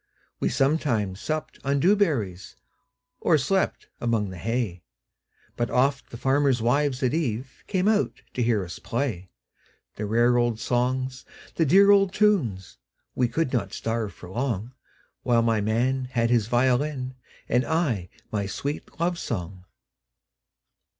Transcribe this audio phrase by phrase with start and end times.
[0.39, 2.55] We sometimes supped on dew berries,
[3.19, 4.81] Or slept among the hay,
[5.55, 9.29] But oft the farmers' wives at eveCame out to hear us play;
[9.97, 16.05] The rare old songs, the dear old tunes,—We could not starve for longWhile my man
[16.05, 17.13] had his violin,
[17.47, 19.65] And I my sweet love song.